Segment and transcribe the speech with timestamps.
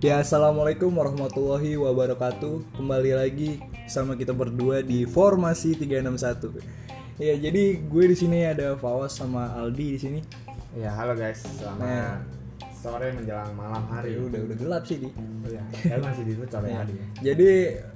[0.00, 3.50] Ya assalamualaikum warahmatullahi wabarakatuh Kembali lagi
[3.90, 9.86] sama kita berdua di Formasi 361 Ya jadi gue di sini ada Fawas sama Aldi
[9.96, 10.20] di sini
[10.78, 12.22] Ya halo guys, selamat Nah.
[12.80, 14.14] sore menjelang malam hari.
[14.16, 15.10] Ya udah udah gelap sih di
[15.50, 16.94] Ya, saya masih di sore hari.
[16.94, 17.34] ya.
[17.34, 17.50] Jadi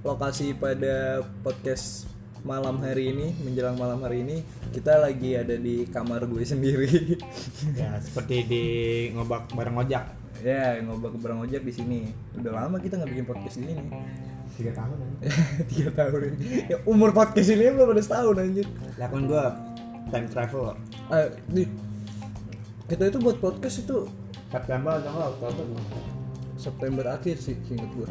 [0.04, 2.10] lokasi pada podcast
[2.44, 7.16] malam hari ini menjelang malam hari ini kita lagi ada di kamar gue sendiri.
[7.72, 8.64] Ya seperti di
[9.16, 10.04] ngobak bareng ojak.
[10.44, 12.00] Ya ngobrol bareng ojek di sini.
[12.36, 13.74] Udah lama kita nggak bikin podcast di sini.
[14.54, 14.96] Tiga tahun
[15.72, 16.36] tiga tahun.
[16.68, 18.68] Ya umur podcast ini belum ada setahun anjir
[19.00, 19.44] Lakon gue
[20.12, 20.76] time traveler.
[21.08, 21.64] Ah, di
[22.84, 24.04] kita itu buat podcast itu
[24.52, 25.64] September atau Oktober?
[26.54, 28.08] September akhir sih singkat gue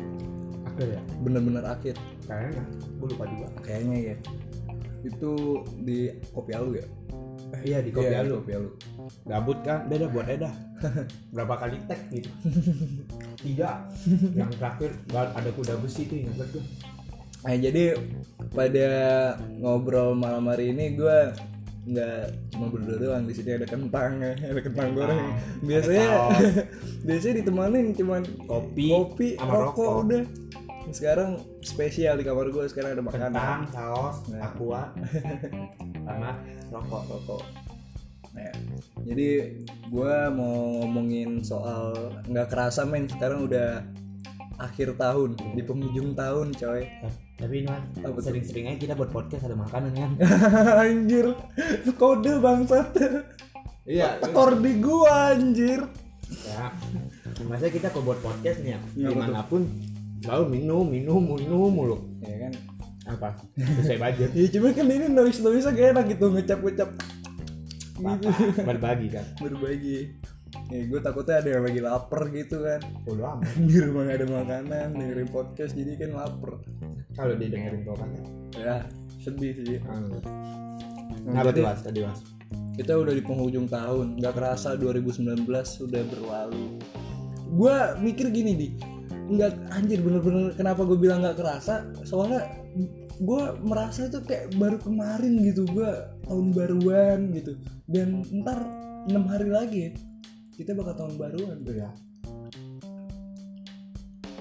[0.74, 1.02] Akhir ya?
[1.22, 2.64] bener-bener akhir Kayaknya,
[2.98, 3.48] gue lupa juga.
[3.62, 4.16] kayaknya ya
[5.04, 5.32] itu
[5.80, 5.98] di
[6.32, 6.88] kopi alu ya
[7.62, 8.42] Iya di kopi Iya, alu.
[8.42, 8.70] kopi alu
[9.24, 9.86] Gabut kan?
[9.86, 10.50] Dah buat Eda.
[11.36, 12.32] Berapa kali tag gitu?
[13.38, 13.86] Tiga.
[14.34, 16.64] Yang terakhir ada kuda besi tuh ingat gue.
[17.44, 18.00] nah jadi
[18.50, 18.90] pada
[19.60, 21.18] ngobrol malam hari ini gue
[21.84, 22.20] nggak
[22.56, 25.20] cuma berdua doang di sini ada kentang ya ada kentang goreng
[25.60, 26.32] biasanya
[27.06, 29.94] biasanya ditemanin cuman Kopi, kopi sama rokok, rokok.
[30.08, 30.24] udah
[30.94, 34.42] sekarang spesial di kamar gue sekarang ada makanan Kentang, saus, Nah.
[34.46, 34.82] aqua,
[36.08, 36.32] sama
[36.70, 37.04] rokok.
[37.10, 37.44] rokok
[38.34, 38.50] Nah,
[39.04, 39.30] jadi
[39.88, 41.94] gue mau ngomongin soal
[42.26, 43.86] nggak kerasa men sekarang udah
[44.56, 48.18] akhir tahun di penghujung tahun coy Eh, Tapi ini mas, tuh?
[48.20, 50.12] sering-sering aja kita buat podcast ada makanan kan?
[50.82, 51.34] anjir
[51.94, 52.90] kode bangsat
[53.84, 54.18] Iya.
[54.18, 55.86] tekor di gua anjir
[56.42, 56.74] ya.
[57.44, 59.70] Masa kita kalau buat podcast nih ya, Iya, di mana pun
[60.24, 61.98] selalu minum, minum, minum mulu.
[62.22, 62.54] ya kan
[63.06, 63.30] Apa?
[63.60, 64.30] Sesuai budget.
[64.40, 66.90] ya cuma kan ini noise noise gak enak gitu ngecap ngecap
[67.94, 68.28] gitu?
[68.64, 69.26] Berbagi kan.
[69.38, 70.00] berbagi
[70.70, 73.52] ya gue takutnya ada yang lagi lapar gitu kan Bodo amat.
[73.68, 76.54] di rumah gak ada makanan dengerin podcast jadi kan lapar
[77.14, 78.10] Kalau dia dengerin kau kan.
[78.54, 78.76] ya
[79.20, 79.78] sedih sih
[81.24, 81.80] Nah, Apa tuh mas?
[81.80, 82.20] Tadi mas?
[82.74, 86.82] kita udah di penghujung tahun nggak kerasa 2019 sudah berlalu
[87.50, 88.68] gua mikir gini di
[89.26, 92.44] nggak anjir bener-bener kenapa gue bilang nggak kerasa soalnya
[93.16, 95.92] gua merasa itu kayak baru kemarin gitu gua
[96.24, 97.54] tahun baruan gitu
[97.86, 98.60] dan ntar
[99.06, 99.92] enam hari lagi ya
[100.54, 101.90] kita bakal tahun baruan Iya.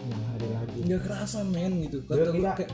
[0.03, 0.78] Enam hari lagi.
[0.82, 2.72] nggak kerasa men gitu kata kira- kayak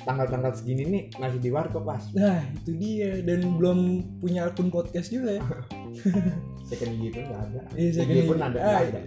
[0.00, 2.00] Tanggal-tanggal segini nih masih di warkop pas.
[2.12, 3.78] nah itu dia dan belum
[4.18, 5.42] punya akun podcast juga ya
[6.68, 7.60] Second gitu nggak ada.
[7.74, 8.58] Iya, second pun ada.
[8.58, 9.00] Ah, ada.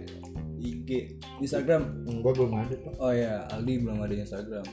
[0.92, 2.92] IG Instagram Gue belum ada tuh.
[3.00, 4.66] Oh ya, Aldi belum ada Instagram.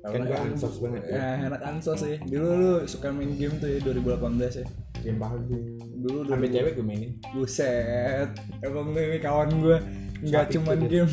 [0.00, 1.14] Kan gue ansos banget ya.
[1.14, 2.18] Ya, anak ansos ya.
[2.22, 4.66] Dulu lu suka main game tuh ya 2018 ya.
[5.00, 5.64] Game bagus.
[5.80, 6.30] Dulu dulu.
[6.30, 7.10] Sampai cewek gue mainin.
[7.32, 8.28] Buset.
[8.60, 9.76] Emang ini kawan gue
[10.26, 11.04] nggak dia.
[11.04, 11.12] game.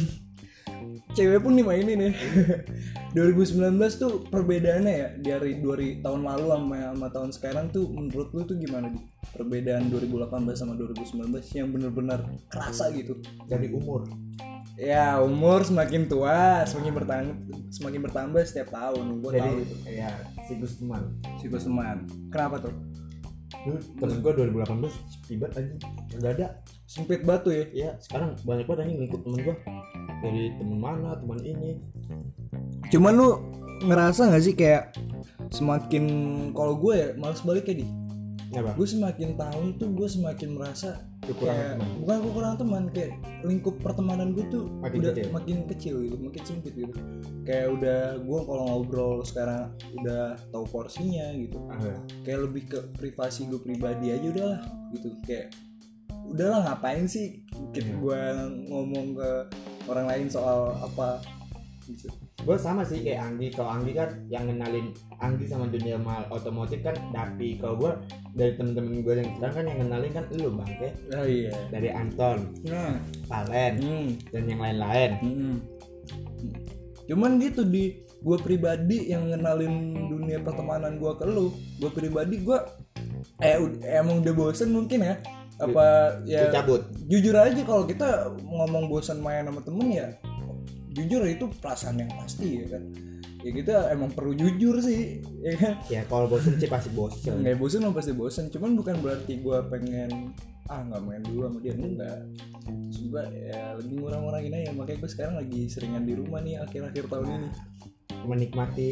[1.16, 2.12] Cewek pun dimainin ya.
[3.16, 8.44] 2019 tuh perbedaannya ya dari dari tahun lalu sama, sama tahun sekarang tuh menurut lu
[8.44, 9.00] tuh gimana di
[9.32, 10.28] perbedaan 2018
[10.60, 12.20] sama 2019 yang bener-bener
[12.52, 13.16] kerasa gitu.
[13.48, 14.08] Dari umur.
[14.78, 17.34] ya umur semakin tua semakin bertambah
[17.74, 19.76] semakin bertambah setiap tahun gue Jadi tahu itu.
[19.90, 20.12] ya
[20.46, 21.02] siklus teman.
[21.42, 22.06] siklus teman.
[22.30, 22.76] Kenapa tuh?
[23.98, 25.74] Temen gue 2018 tiba aja
[26.14, 26.48] nggak ada.
[26.86, 27.66] sempit batu ya?
[27.74, 29.56] Ya sekarang banyak banget anjing ngikut temen gue
[30.22, 31.72] dari temen mana teman ini.
[32.90, 33.30] Cuman lu
[33.80, 34.96] ngerasa nggak sih kayak
[35.50, 36.04] semakin
[36.52, 37.88] kalau gue ya males balik ya di
[38.50, 38.74] Apa?
[38.74, 41.98] gue semakin tahun tuh gue semakin merasa Kekurangan kayak teman.
[42.00, 43.12] bukan kekurangan teman kayak
[43.44, 45.28] lingkup pertemanan gue tuh Makin udah kecil.
[45.30, 46.94] makin kecil gitu makin sempit gitu
[47.44, 51.96] kayak udah gue kalau ngobrol sekarang udah tahu porsinya gitu Ah, ya.
[52.24, 55.52] kayak lebih ke privasi gue pribadi aja udahlah gitu kayak
[56.26, 58.00] udahlah ngapain sih kita Iya.
[58.00, 58.22] gue
[58.66, 59.30] ngomong ke
[59.86, 61.20] orang lain soal apa
[61.88, 62.12] gitu.
[62.44, 63.48] Gue sama sih kayak Anggi.
[63.56, 67.92] Kalau Anggi kan yang kenalin Anggi sama dunia mal otomotif kan Dapi kalau gue
[68.38, 71.54] dari temen-temen gue yang sekarang kan yang kenalin kan lu bangke oh iya.
[71.74, 72.38] dari Anton
[72.70, 72.96] nah.
[73.26, 74.08] Valen hmm.
[74.30, 75.12] dan yang lain-lain.
[75.24, 75.58] Hmm.
[77.08, 82.60] cuman gitu di gue pribadi yang ngenalin dunia pertemanan gue ke lu gue pribadi gue
[83.40, 83.58] eh
[83.96, 85.16] emang udah bosen mungkin ya.
[85.58, 86.86] Apa ya cabut.
[87.10, 90.14] jujur aja kalau kita ngomong bosan main sama temen ya
[90.98, 92.84] jujur itu perasaan yang pasti ya kan?
[93.46, 95.74] Ya kita emang perlu jujur sih ya kan?
[95.94, 97.46] Ya kalau bosen sih pasti bosen.
[97.46, 100.34] Nggak bosan mah pasti bosan cuman bukan berarti gue pengen
[100.68, 101.74] ah nggak main dulu sama dia.
[101.78, 102.20] Enggak.
[102.90, 104.74] Juga ya lebih ngurang-ngurangin aja.
[104.74, 107.50] Makanya gue sekarang lagi seringan di rumah nih akhir-akhir tahun ini.
[108.26, 108.90] Menikmati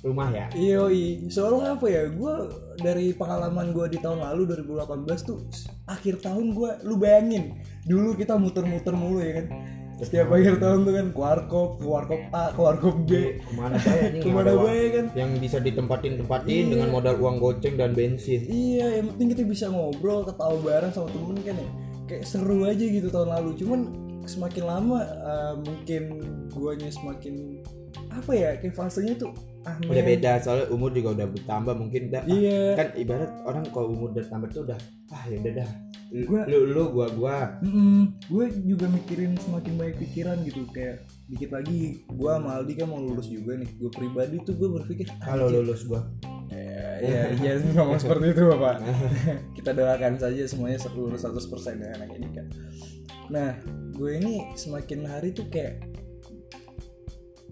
[0.00, 0.46] rumah ya?
[0.56, 0.88] Iya,
[1.28, 2.08] soalnya apa ya?
[2.08, 2.48] Gue
[2.80, 5.44] dari pengalaman gue di tahun lalu 2018 tuh
[5.84, 9.46] akhir tahun gue, lu bayangin dulu kita muter-muter mulu ya kan.
[10.00, 13.76] Setiap akhir tahun tuh kan ke warkop, ke warkop A, ke warkop B, ke mana
[13.76, 15.06] saya anjing ke mana gue kan.
[15.12, 16.70] yang bisa ditempatin tempatin Iya.
[16.70, 21.08] dengan modal uang goceng dan bensin Iya, yang penting kita bisa ngobrol, ketawa bareng sama
[21.08, 21.68] temen kan ya.
[22.06, 23.50] Kayak seru aja gitu tahun lalu.
[23.54, 23.80] Cuman
[24.22, 26.02] semakin lama eh, mungkin
[26.48, 27.60] guanya semakin
[28.08, 29.86] apa ya kayak fasenya tuh aneh.
[29.86, 32.60] udah beda soalnya umur juga udah bertambah mungkin udah ah, Iya.
[32.74, 34.78] kan ibarat orang kalau umur udah tambah tuh udah
[35.10, 35.68] ah ya udah dah
[36.10, 37.38] Gua- lu lu gua gua.
[38.26, 42.98] Gue juga mikirin semakin banyak pikiran gitu kayak dikit lagi gue sama Aldi kan mau
[42.98, 43.70] lulus juga nih.
[43.78, 46.02] Gue pribadi tuh gue berpikir kalau lulus gua.
[46.50, 48.82] Ya ya iya ngomong seperti itu bapak.
[49.56, 52.46] Kita doakan saja semuanya lulus 100% ya anak ini kan
[53.30, 53.54] nah
[53.94, 55.86] gue ini semakin hari tuh kayak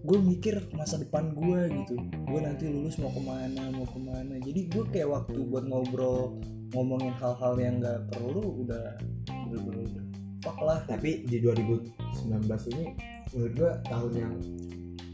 [0.02, 1.94] gue mikir masa depan gue gitu.
[2.26, 4.34] Gue nanti lulus mau ke mana mau ke mana.
[4.42, 6.38] Jadi gue kayak waktu buat ngobrol
[6.72, 10.04] ngomongin hal-hal yang nggak perlu udah bener-bener udah.
[10.44, 10.78] Fuck lah.
[10.86, 12.86] Tapi di 2019 ini
[13.34, 14.34] menurut gua tahun yang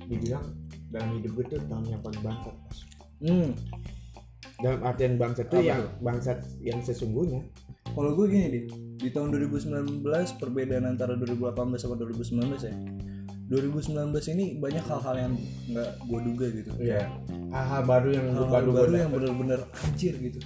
[0.07, 0.47] dibilang
[0.95, 2.55] dalam hidup gue tuh tahun yang paling bangsat
[3.19, 3.51] hmm.
[4.63, 7.43] dalam artian bangsat tuh yang bangsat yang sesungguhnya.
[7.95, 8.65] Kalau gue gini deh,
[8.99, 10.03] di tahun 2019
[10.43, 12.75] perbedaan antara 2018 sama 2019 ya.
[13.45, 13.93] 2019
[14.33, 15.33] ini banyak hal-hal yang
[15.69, 16.71] nggak gue duga gitu.
[16.81, 17.13] Iya.
[17.55, 19.15] hal-hal baru yang Hal-hal baru baru gua yang dapet.
[19.21, 20.39] bener-bener anjir gitu.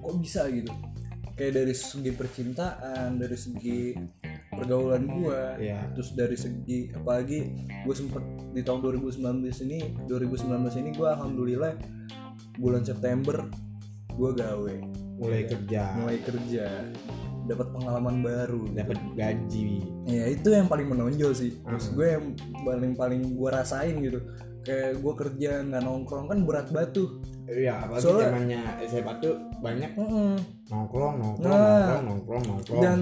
[0.00, 0.70] Kok bisa gitu?
[1.34, 3.80] Kayak dari segi percintaan, dari segi
[4.54, 5.90] pergaulan gue, Iya.
[5.92, 7.38] terus dari segi apalagi
[7.82, 8.22] gue sempet
[8.54, 11.74] di tahun 2019 ini, 2019 ini gue alhamdulillah
[12.54, 13.50] bulan September
[14.14, 14.74] gue gawe,
[15.18, 16.86] mulai kerja mulai kerja,
[17.44, 18.74] dapat pengalaman baru, gitu.
[18.74, 19.68] dapat gaji
[20.04, 21.60] Ya itu yang paling menonjol sih.
[21.60, 21.94] Terus Hmm.
[21.94, 22.24] gue yang
[22.62, 24.20] paling paling gue rasain gitu.
[24.64, 27.20] Kayak gue kerja nggak nongkrong kan berat batu.
[27.44, 30.32] Iya, apalagi Soalnya- zamannya SMA tuh banyak Mm-mm.
[30.66, 31.68] nongkrong, nongkrong, Nah.
[31.68, 32.80] nongkrong, nongkrong, nongkrong.
[32.80, 32.98] Dan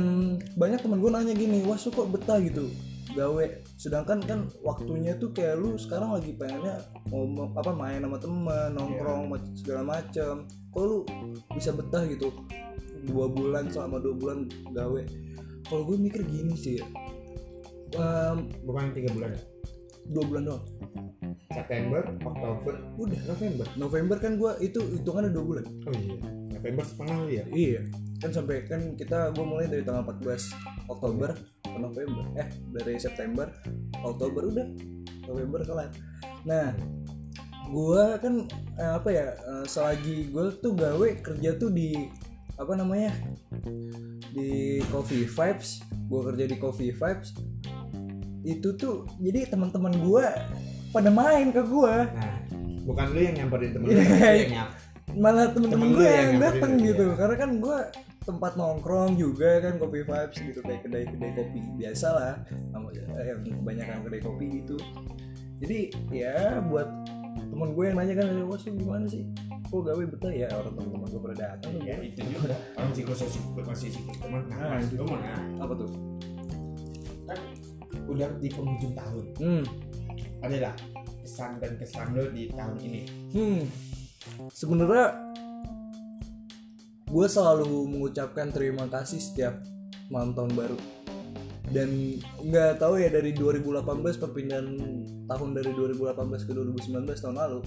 [0.57, 2.67] banyak temen gue nanya gini, wah su kok betah gitu
[3.13, 3.45] gawe.
[3.77, 9.23] Sedangkan kan waktunya tuh kayak lu sekarang lagi pengennya ngomong apa main sama temen, nongkrong
[9.29, 10.43] mac- segala macam.
[10.73, 10.99] Kok lu
[11.53, 12.33] bisa betah gitu
[13.07, 14.39] dua bulan selama dua bulan
[14.73, 15.03] gawe?
[15.67, 16.79] Kalau gue mikir gini sih,
[17.97, 19.43] em, bukan tiga bulan ya?
[20.11, 20.65] dua bulan doang.
[21.53, 23.67] September, Oktober, udah November.
[23.77, 25.65] November kan gua itu hitungannya dua bulan.
[25.87, 26.17] Oh iya,
[26.59, 27.45] November setengah ya.
[27.53, 27.81] Iya.
[28.19, 31.31] Kan sampai kan kita gua mulai dari tanggal 14 Oktober
[31.63, 32.25] ke November.
[32.41, 33.47] Eh, dari September,
[34.03, 34.67] Oktober udah.
[35.29, 35.91] November kelar.
[36.43, 36.75] Nah,
[37.71, 38.49] gua kan
[38.81, 39.27] eh, apa ya?
[39.37, 42.11] eh, selagi gua tuh gawe kerja tuh di
[42.57, 43.13] apa namanya?
[44.33, 45.85] Di Coffee Vibes.
[46.09, 47.37] Gua kerja di Coffee Vibes.
[48.43, 50.33] Itu tuh jadi teman-teman gua
[50.91, 52.09] pada main ke gua.
[52.11, 52.37] Nah,
[52.85, 54.31] bukan lu yang nyamperin temen lu, Iya.
[54.51, 54.69] yang
[55.13, 57.17] malah temen-temen gue yang yang dateng gitu iya.
[57.19, 57.79] karena kan gue
[58.23, 62.35] tempat nongkrong juga kan kopi vibes gitu kayak kedai-kedai kopi biasa lah
[63.19, 64.77] eh, yang kebanyakan kedai kopi gitu
[65.61, 65.79] jadi
[66.09, 66.89] ya buat
[67.37, 69.27] temen gue yang nanya kan wah sih gimana sih
[69.73, 72.53] kok gawe betah ya orang teman-teman gue pada datang Ya itu juga.
[72.77, 73.25] Orang siklus
[73.65, 74.45] masih siklus teman.
[74.47, 75.01] Nah, Nah, itu.
[75.01, 75.33] mana?
[75.57, 75.89] apa tuh
[77.25, 77.39] Kan
[78.05, 79.25] udah di penghujung tahun.
[79.41, 79.65] hmm
[80.43, 80.75] Adalah
[81.19, 83.03] kesan dan kesan lu di tahun ini.
[83.33, 83.61] hmm
[84.49, 85.07] sebenarnya
[87.07, 89.61] gue selalu mengucapkan terima kasih setiap
[90.09, 90.79] malam tahun baru
[91.69, 91.89] dan
[92.41, 93.83] nggak tahu ya dari 2018
[94.19, 94.69] perpindahan
[95.27, 96.13] tahun dari 2018
[96.43, 97.61] ke 2019 tahun lalu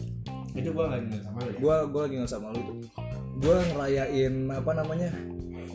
[0.56, 1.58] Itu gua nggak ingat sama lu ya.
[1.60, 2.78] gue gua lagi nggak sama lu tuh
[3.36, 5.10] gue ngerayain apa namanya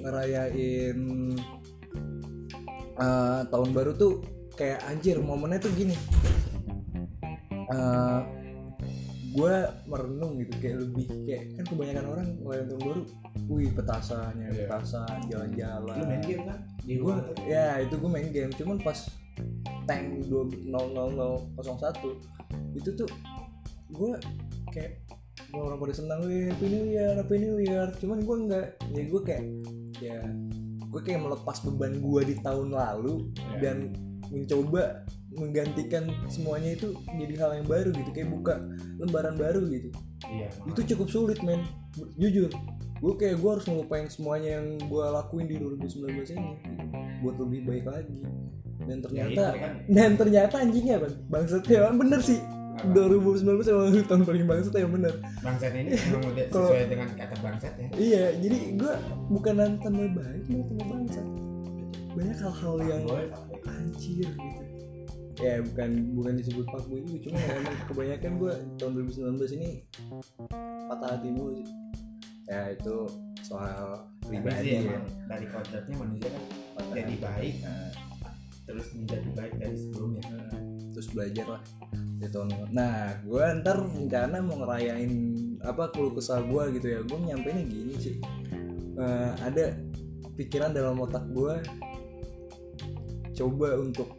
[0.01, 0.99] ngerayain
[2.97, 4.25] eh, tahun baru tuh
[4.57, 5.93] kayak anjir momennya tuh gini
[9.31, 9.55] gue
[9.87, 13.03] merenung gitu kayak lebih kayak kan kebanyakan orang ngerayain tahun baru
[13.47, 14.67] wih petasannya Iya.
[14.67, 16.59] petasan jalan-jalan Lu main game kan?
[16.83, 17.15] Di tuh.
[17.47, 18.99] ya itu gue main game cuman pas
[19.87, 20.75] tank 20001
[22.75, 23.11] itu tuh
[23.91, 24.13] gue
[24.71, 24.93] kayak
[25.51, 29.03] gua orang pada senang wih happy new year happy new year cuman gue enggak ya
[29.05, 29.45] gue kayak
[29.99, 30.19] ya
[30.91, 33.57] gue kayak melepas beban gue di tahun lalu Ya.
[33.63, 33.77] dan
[34.31, 38.55] mencoba menggantikan semuanya itu jadi hal yang baru gitu kayak buka
[38.99, 39.91] lembaran baru gitu
[40.27, 40.49] Iya.
[40.69, 41.63] itu cukup sulit men
[42.15, 42.51] jujur
[43.01, 46.85] gue kayak gue harus ngelupain semuanya yang gue lakuin di 2019 ini gitu,
[47.25, 48.17] buat lebih baik lagi
[48.85, 49.73] dan ternyata Ya, kan.
[49.89, 52.41] dan ternyata anjingnya bang bangsat ya bener sih?
[52.83, 55.15] 2019 emang tahun paling bangsat ya bener.
[55.45, 57.89] Bangsat ini memang udah sesuai dengan kata bangsat ya.
[57.97, 58.93] iya jadi gue
[59.29, 61.27] bukan tambah baik malah tambah bangsat.
[62.11, 63.03] Banyak hal-hal yang
[63.69, 64.63] anjir gitu.
[65.41, 69.71] Ya bukan bukan disebut fuckboy juga cuma emang kebanyakan gue tahun 2019 ini
[70.91, 71.69] patah hati mulu sih.
[72.51, 72.97] Ya itu
[73.47, 75.07] soal pribadi ya emang.
[75.27, 76.45] dari kodratnya manusia kan
[76.95, 77.91] jadi baik Nah,
[78.67, 80.23] terus menjadi baik dari sebelumnya.
[80.31, 81.63] Nah, terus belajar lah
[82.17, 85.11] di tahun nah gue ntar rencana mau ngerayain
[85.61, 88.17] apa keluh kesah gue gitu ya gue nyampeinnya gini sih
[88.93, 89.81] Eh, ada
[90.35, 91.55] pikiran dalam otak gue
[93.33, 94.13] coba untuk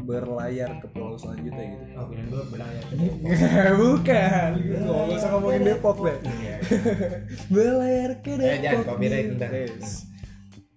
[0.00, 2.94] berlayar ke pulau selanjutnya gitu oh kira gue belayar ke
[3.78, 6.56] bukan nggak usah ngomongin Depok deh Iya.
[7.52, 9.36] berlayar ke Eh, Depok jangan copyright nih.
[9.36, 9.50] ntar.
[9.52, 9.88] Yes.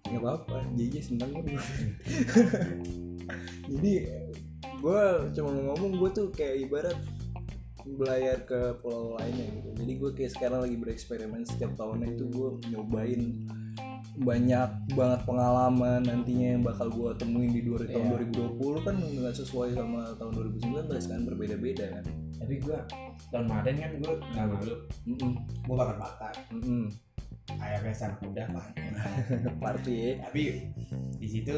[0.04, 1.42] nggak apa-apa JJ seneng kan
[3.72, 3.92] jadi
[4.84, 6.98] gue cuma ngomong gue tuh kayak ibarat
[7.84, 12.48] belayar ke pulau lainnya gitu jadi gue kayak sekarang lagi bereksperimen setiap tahunnya itu gue
[12.68, 13.22] nyobain
[14.14, 18.30] banyak banget pengalaman nantinya yang bakal gue temuin di dua, tahun Iya.
[18.54, 22.04] 2020 kan nggak sesuai sama tahun 2019 kan berbeda-beda kan
[22.38, 22.78] tapi gue
[23.32, 24.74] tahun kemarin kan gue nggak malu
[25.10, 25.32] Mm-mm.
[25.66, 26.86] gue bakar bakar Mm-mm.
[27.58, 28.66] ayamnya sama kuda pak
[29.64, 30.42] party tapi
[31.18, 31.56] di situ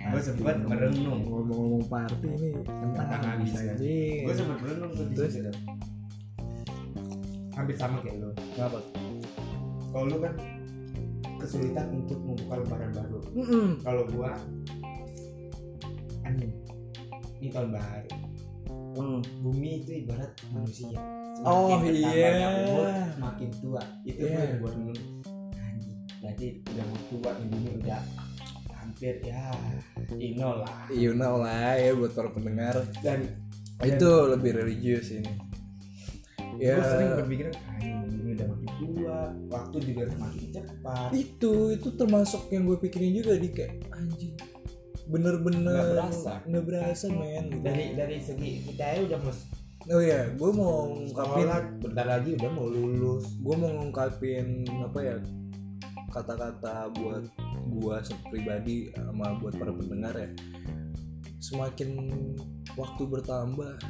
[0.00, 1.20] gue sempat merenung.
[1.22, 3.64] ngomong-ngomong party ini Tentang habis, kan?
[3.70, 4.18] anjing.
[4.24, 5.34] Gue sempat merenung tuh Terus?
[7.50, 8.80] hampir sama kayak lo ngapa
[9.90, 10.32] kalau lu kan
[11.36, 13.18] kesulitan untuk membuka lembaran baru.
[13.80, 14.32] Kalau gua
[16.22, 16.52] anjing
[17.36, 18.10] ini tahun baru.
[18.90, 19.20] Mm.
[19.40, 20.96] bumi itu ibarat manusia.
[21.40, 22.68] Oh, iya.
[22.68, 23.82] umur, semakin tua.
[24.04, 24.30] Itu Iya.
[24.30, 25.00] gua yang gua renung
[25.54, 28.00] anjing berarti udah mau tua nih bumi udah
[29.00, 29.48] hampir ya
[30.20, 30.76] ino lah.
[30.92, 32.84] You know lah ya buat para pendengar.
[33.00, 33.32] Dan
[33.80, 35.32] itu lebih religius ini.
[36.60, 36.76] Ya.
[36.76, 41.08] gua sering berpikir anjing bumi udah makin tua waktu juga semakin cepat.
[41.16, 44.36] Itu itu termasuk yang gue pikirin juga di kayak anjing
[45.08, 46.32] bener-bener Nggak berasa.
[46.44, 47.44] nggak berasa men.
[47.48, 47.64] Gitu.
[47.64, 49.34] dari dari segi kita ya udah mau
[49.90, 53.24] oh ya gue mau ngungkapin sekolah bentar lagi udah mau lulus.
[53.40, 54.46] gue mau ngungkapin
[54.84, 55.16] apa ya
[56.12, 57.24] kata-kata buat
[57.68, 57.96] gue
[58.32, 60.28] pribadi sama buat para pendengar ya.
[61.40, 61.96] Semakin
[62.76, 63.80] waktu bertambah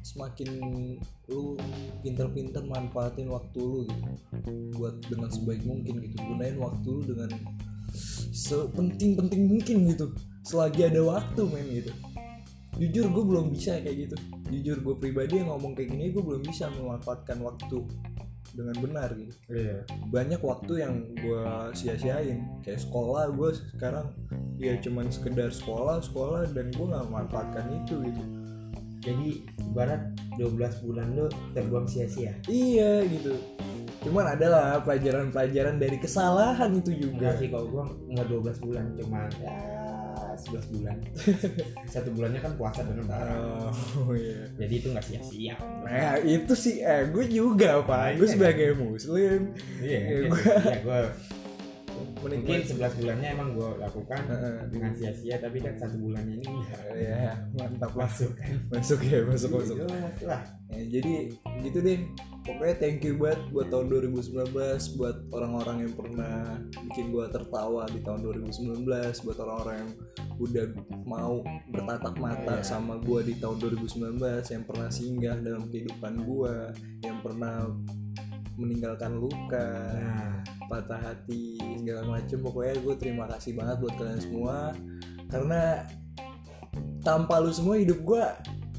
[0.00, 0.48] semakin
[1.30, 1.54] lu
[2.02, 4.10] pinter-pinter manfaatin waktu lu gitu.
[4.78, 6.16] Buat dengan sebaik mungkin gitu.
[6.18, 7.30] Gunain waktu lu dengan
[8.34, 10.06] sepenting-penting mungkin gitu.
[10.42, 11.92] Selagi ada waktu men gitu.
[12.80, 14.16] Jujur gue belum bisa kayak gitu.
[14.50, 17.86] Jujur gue pribadi yang ngomong kayak gini gue belum bisa memanfaatkan waktu
[18.54, 19.36] dengan benar gitu.
[19.50, 19.86] Iya.
[20.10, 21.42] Banyak waktu yang gue
[21.74, 22.62] sia-siain.
[22.64, 24.06] Kayak sekolah gue sekarang
[24.60, 28.22] ya cuman sekedar sekolah sekolah dan gue nggak memanfaatkan itu gitu.
[29.00, 29.28] Jadi
[29.72, 31.26] ibarat 12 bulan lo
[31.56, 32.36] terbuang sia-sia.
[32.44, 33.32] Iya gitu.
[34.04, 37.16] Cuman adalah pelajaran-pelajaran dari kesalahan itu juga.
[37.16, 39.79] Enggak sih kalau gua nggak 12 bulan cuma ya
[40.42, 40.96] 11 bulan.
[41.92, 43.38] Satu bulannya kan puasa dan lebaran
[43.98, 44.48] oh iya.
[44.56, 48.16] Jadi itu nggak sia-sia nah itu sih eh gue juga pak.
[48.16, 48.34] Gue Iya.
[48.34, 49.40] sebagai muslim.
[49.78, 51.00] Iya Ya, iya gua- iya, gua
[52.00, 54.56] mungkin menikmati 11 bulannya emang gua lakukan Heeh.
[54.68, 56.52] dengan sia-sia tapi kan satu bulannya ini
[56.96, 58.56] ya mantap masuk kan.
[58.70, 59.76] Masuk ya masuk masuk.
[59.78, 60.42] Jelas lah.
[60.70, 61.12] Ya, jadi
[61.60, 61.98] gitu deh
[62.46, 66.36] pokoknya thank you banget buat tahun 2019 buat orang-orang yang pernah
[66.88, 68.86] bikin gua tertawa di tahun 2019
[69.24, 69.92] buat orang-orang yang
[70.40, 70.66] udah
[71.04, 72.64] mau bertatap mata Iya.
[72.64, 74.20] sama gua di tahun 2019
[74.50, 76.72] yang pernah singgah dalam kehidupan gua
[77.04, 77.68] yang pernah
[78.60, 80.44] meninggalkan luka nah.
[80.68, 82.44] patah hati segala macem.
[82.44, 84.56] Pokoknya gue terima kasih banget buat kalian semua
[85.32, 85.88] karena
[87.00, 88.24] tanpa lu semua hidup gue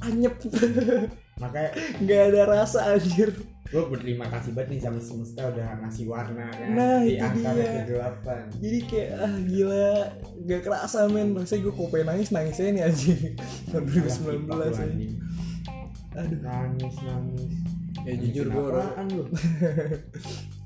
[0.06, 0.38] anyep
[1.42, 3.34] makanya nggak ada rasa anjir.
[3.66, 6.68] Gue berterima kasih banget nih sama semesta udah ngasih warna kan?
[6.70, 7.72] Nah, di itu antara dia.
[7.80, 9.90] kegelapan jadi kayak ah gila.
[10.44, 11.28] Gak kerasa men.
[11.34, 13.20] Rasanya gue kok pengen nangis nangis aja nih anjing
[13.72, 14.84] tahun 2019 Alah, aja.
[14.84, 15.14] anjing.
[16.12, 16.40] aduh.
[16.42, 17.52] Nangis nangis.
[18.02, 19.24] Ya jujur gue lu?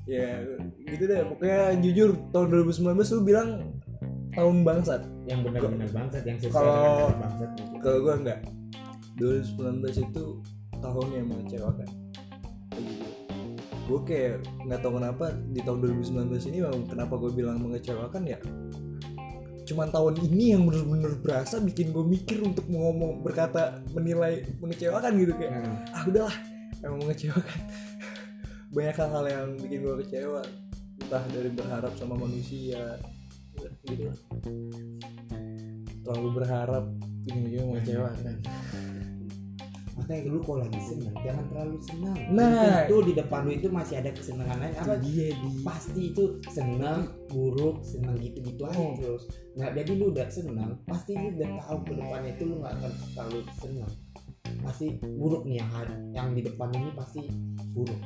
[0.06, 0.38] Ya
[0.86, 1.18] gitu deh.
[1.26, 3.48] Pokoknya jujur tahun 2019 lu bilang
[4.30, 5.02] tahun bangsat.
[5.26, 6.74] Yang benar-benar bangsat yang sesuai Kalau-
[7.06, 7.50] dengan bangsat.
[7.54, 7.74] gitu.
[7.80, 8.38] kalau gue enggak
[9.16, 10.24] 2019 itu
[10.82, 11.88] tahun yang mengecewakan.
[13.86, 16.58] Gue kayak nggak tahu kenapa di tahun 2019 ini
[16.90, 18.38] kenapa gue bilang mengecewakan ya
[19.66, 25.34] cuman tahun ini yang bener-bener berasa bikin gue mikir untuk ngomong berkata menilai mengecewakan gitu
[25.34, 26.36] kayak Nah, ah udahlah
[26.86, 27.60] emang mengecewakan.
[28.74, 30.42] Banyak hal-hal yang bikin gue kecewa
[31.02, 32.98] entah dari berharap sama manusia
[33.90, 34.14] gitu.
[36.06, 36.84] Terlalu berharap
[37.26, 38.36] ujung-ujungnya mengecewakan
[39.96, 42.84] makanya lu kalau lagi senang jangan terlalu senang Nah.
[42.84, 44.74] itu di depan lu itu masih ada kesenangan lain.
[44.76, 44.94] Apa?
[45.00, 45.48] Dia di.
[45.64, 48.92] Pasti itu senang buruk senang gitu gitu aja Oh.
[49.00, 49.24] terus.
[49.56, 52.92] Nah jadi lu udah senang pasti lu udah tahu ke depannya itu lu nggak akan
[53.16, 53.92] terlalu senang
[54.62, 55.70] pasti buruk nih yang
[56.14, 57.26] yang di depan ini pasti
[57.74, 57.98] buruk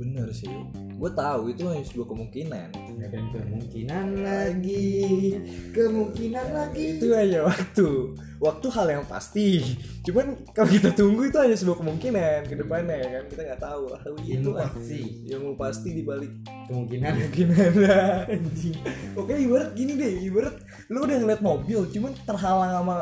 [0.00, 0.48] bener sih.
[0.96, 2.68] Gue tahu itu hanya sebuah kemungkinan.
[2.96, 5.36] Dan kemungkinan lagi.
[5.76, 6.96] Kemungkinan lagi.
[6.96, 8.16] Itu hanya waktu.
[8.40, 9.76] Waktu hal yang pasti.
[10.00, 13.24] Cuman kalau kita tunggu itu hanya sebuah kemungkinan ke depannya ya kan?
[13.28, 13.82] Kita nggak tahu.
[13.92, 15.00] Hal itu lah pasti.
[15.28, 16.32] Ilmu pasti dibalik
[16.72, 17.12] kemungkinan.
[17.20, 17.72] Kemungkinan.
[18.32, 18.76] Anjing.
[19.20, 20.12] Oke ibarat gini deh.
[20.24, 20.56] Ibarat
[20.88, 22.96] lu udah ngeliat mobil cuman terhalang sama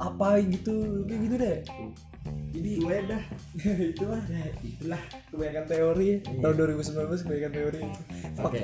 [0.00, 1.04] apa gitu.
[1.04, 1.58] Kayak gitu deh
[2.50, 3.22] jadi gue dah.
[3.92, 4.22] Itulah.
[4.26, 6.10] Ya itulah kebanyakan teori.
[6.18, 6.40] Iya.
[6.40, 7.82] tahun 2019 kebanyakan teori.
[8.40, 8.60] Oke.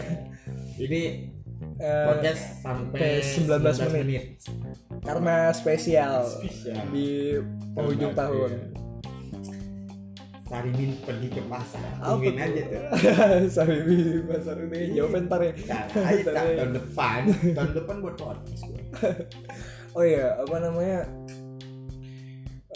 [0.77, 1.03] Ini
[1.75, 4.37] Eh, podcast sampai 19 menit.
[5.01, 6.77] karena spesial, Spesial.
[6.93, 7.41] di
[7.73, 8.75] penghujung tahun.
[10.45, 11.81] Sarimin pergi ke pasar.
[11.99, 12.45] Tungguin tuh?
[12.45, 12.83] aja tuh.
[13.89, 14.81] Di pasar ini.
[14.93, 15.53] Jawabnya ntar ya.
[15.65, 15.83] Nah,
[16.37, 17.21] tahun depan.
[17.57, 18.63] Tahun depan buat podcast
[19.95, 21.07] Oh iya apa namanya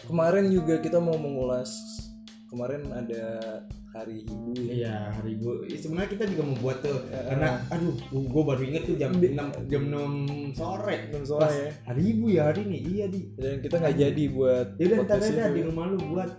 [0.09, 2.01] Kemarin juga kita mau mengulas
[2.49, 3.61] Kemarin ada
[3.93, 4.73] hari ibu ya.
[4.73, 5.69] Iya hari ibu.
[5.69, 7.21] Ih, sebenarnya kita juga mau buat tuh Ya.
[7.29, 11.13] karena aduh gue baru inget tuh jam 6 jam 6 sore.
[11.13, 11.69] Enam sore Pas ya.
[11.85, 13.21] hari ibu ya hari ini iya di.
[13.37, 16.31] Dan kita nggak jadi buat ya udah ntar aja di rumah lu buat.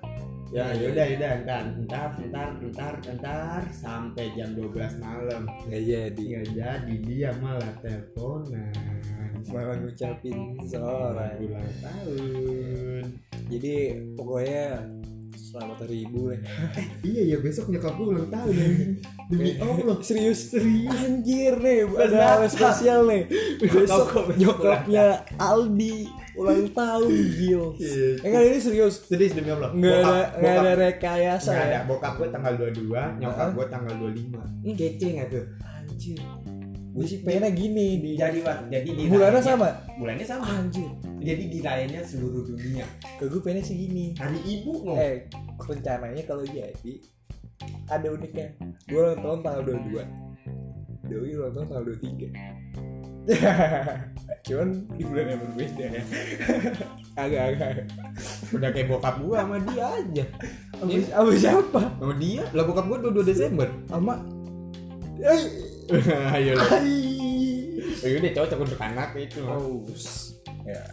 [0.49, 5.45] Ya Iya, yaudah yaudah ntar ntar ntar ntar ntar sampai jam 12 malam.
[5.69, 6.23] Nggak jadi.
[6.25, 8.73] Nggak jadi dia malah teleponan.
[9.45, 13.73] Malah ngucapin seorang ulang tahun Jadi
[14.13, 14.85] pokoknya
[15.49, 16.37] Selamat hari ibu lah.
[17.09, 18.93] Iya ya besok nyokap gue ulang tahun anjing.
[19.33, 19.97] demi Allah.
[20.05, 20.53] Serius?
[20.53, 20.93] Serius.
[20.93, 23.25] Anjir nih ada hal spesial nih.
[23.57, 26.05] Besok nyokapnya Aldi
[26.37, 27.73] ulang tahun Gil.
[28.21, 29.01] Enggak ini serius?
[29.09, 29.73] Serius demi Allah.
[29.73, 31.73] Nggak ada nggak ada rekayasa nggak ada.
[31.73, 35.45] Ya bokap gue tanggal 22 nyokap gue tanggal 25 kece nggak tuh?
[35.65, 36.21] Anjir.
[36.93, 38.37] Gue sih pengennya gini di jadi
[38.69, 39.81] jadi di Bulannya sama?
[39.97, 40.45] Bulannya sama.
[40.45, 42.87] Anjir jadi dirayainnya seluruh dunia.
[43.19, 44.15] Ke gue pengennya sih gini.
[44.15, 45.27] Hari ibu no Eh
[45.59, 46.93] rencananya kalau jadi
[47.91, 48.55] Ada uniknya.
[48.87, 52.69] Gue ulang tahun tanggal 22 Dewi ulang tahun tanggal 23
[54.49, 56.03] Cuman di bulan yang berbeda ya.
[57.21, 57.69] Agak-agak
[58.55, 60.25] udah kayak bokap gue sama dia aja.
[60.79, 61.81] Abis, abis siapa?
[61.99, 62.43] sama dia.
[62.55, 63.67] Lah bokap gue 22 Desember.
[63.91, 64.15] Sama.
[66.33, 66.67] Ayo lah.
[66.79, 67.19] Hai.
[67.99, 69.43] Oh, udah cocok untuk anak itu.
[69.43, 69.83] Oh,
[70.69, 70.83] ya.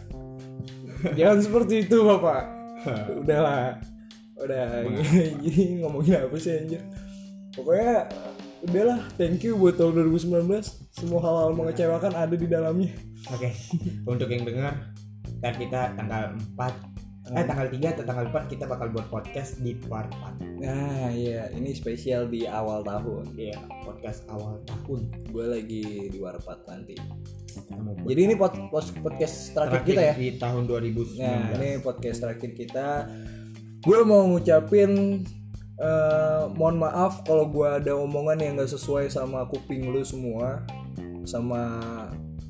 [1.13, 2.43] Jangan seperti itu bapak.
[3.21, 3.77] Udahlah,
[4.41, 4.85] udah.
[5.41, 6.81] Jadi ngomongin apa sih anjir?
[7.53, 8.09] Pokoknya
[8.65, 8.99] udahlah.
[9.17, 10.45] Thank you buat tahun 2019.
[10.93, 12.93] Semua hal-hal mengecewakan ada di dalamnya.
[13.33, 13.51] Oke,
[14.07, 14.73] untuk yang dengar,
[15.41, 19.75] ntar kita tanggal 4 Eh tanggal 3 atau tanggal 4 kita bakal buat podcast di
[19.75, 20.07] part
[20.39, 23.35] 4 Nah, iya, ini spesial di awal tahun.
[23.35, 26.95] Iya, podcast awal tahun Gue lagi di Warpat nanti.
[28.07, 30.13] Jadi ini pod, pod- podcast terakhir kita ya.
[30.15, 32.87] Di tahun 2019 Nah, ini podcast terakhir kita.
[33.83, 35.23] Gue mau ngucapin
[35.77, 40.63] eh, mohon maaf kalau gue ada omongan yang gak sesuai sama kuping lu semua,
[41.27, 41.83] sama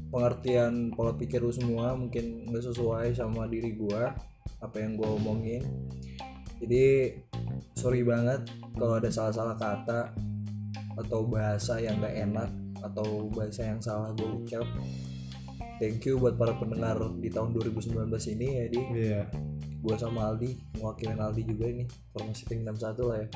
[0.08, 4.04] pengertian pola pikir lu semua mungkin nggak sesuai sama diri gue
[4.64, 5.64] apa yang gue omongin.
[6.58, 7.14] Jadi
[7.78, 10.16] sorry banget kalau ada salah-salah kata
[10.98, 12.50] atau bahasa yang gak enak
[12.82, 14.66] atau bahasa yang salah gue ucap.
[15.78, 18.80] Thank you buat para pendengar di tahun 2019 ini ya di.
[18.98, 19.22] Iya.
[19.78, 23.28] Gua sama Aldi mewakilin Aldi juga ini formasi tim 61 lah ya.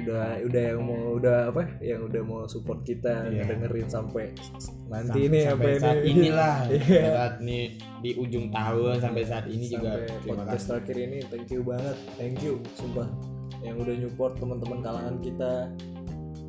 [0.00, 3.42] Udah udah yang mau udah apa yang udah mau support kita Iya.
[3.44, 4.32] dengerin sampai
[4.88, 7.02] nanti Sam- ini sampai apa saat ini inilah Iya.
[7.10, 7.58] saat ini
[8.00, 9.90] di ujung tahun sampai saat ini juga.
[9.98, 13.08] Sampai terima podcast terakhir ini thank you banget thank you sumpah.
[13.60, 15.52] Yang udah nyupport teman-teman kalangan kita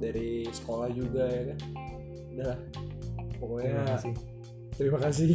[0.01, 1.59] dari sekolah juga ya kan?
[2.33, 2.55] Udah
[3.37, 4.13] pokoknya terima kasih.
[4.75, 5.29] terima kasih.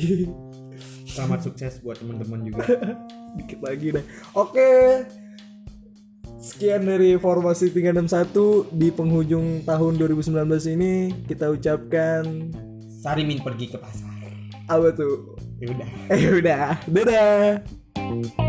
[1.14, 2.66] Selamat sukses buat teman-teman juga.
[3.38, 4.04] Dikit lagi deh.
[4.34, 5.06] Oke.
[6.36, 10.92] Sekian dari formasi 361 di penghujung tahun 2019 ini
[11.26, 12.22] kita ucapkan
[12.86, 14.04] Sarimin pergi ke pasar.
[14.66, 15.38] apa tuh?
[15.62, 15.88] Ya udah.
[16.10, 16.66] Eh udah.
[16.90, 18.45] Dadah